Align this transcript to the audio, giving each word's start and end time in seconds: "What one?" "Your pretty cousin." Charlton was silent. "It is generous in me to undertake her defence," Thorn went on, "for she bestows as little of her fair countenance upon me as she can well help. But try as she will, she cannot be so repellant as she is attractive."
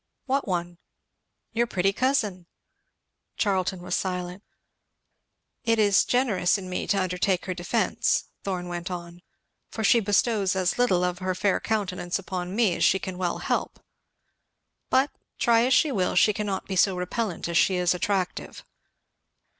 "What 0.25 0.47
one?" 0.47 0.79
"Your 1.53 1.67
pretty 1.67 1.93
cousin." 1.93 2.47
Charlton 3.37 3.83
was 3.83 3.95
silent. 3.95 4.41
"It 5.63 5.77
is 5.77 6.05
generous 6.05 6.57
in 6.57 6.71
me 6.71 6.87
to 6.87 6.97
undertake 6.99 7.45
her 7.45 7.53
defence," 7.53 8.23
Thorn 8.43 8.67
went 8.67 8.89
on, 8.89 9.21
"for 9.69 9.83
she 9.83 9.99
bestows 9.99 10.55
as 10.55 10.79
little 10.79 11.03
of 11.03 11.19
her 11.19 11.35
fair 11.35 11.59
countenance 11.59 12.17
upon 12.17 12.55
me 12.55 12.75
as 12.77 12.83
she 12.83 12.97
can 12.97 13.19
well 13.19 13.37
help. 13.45 13.79
But 14.89 15.11
try 15.37 15.65
as 15.67 15.73
she 15.75 15.91
will, 15.91 16.15
she 16.15 16.33
cannot 16.33 16.65
be 16.65 16.75
so 16.75 16.97
repellant 16.97 17.47
as 17.47 17.59
she 17.59 17.75
is 17.75 17.93
attractive." 17.93 18.65